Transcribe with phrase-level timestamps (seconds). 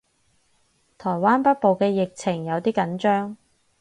[0.97, 3.37] 台灣北部嘅疫情有啲緊張